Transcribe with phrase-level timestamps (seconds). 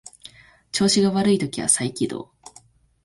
[0.71, 2.31] 調子が悪い時は再起動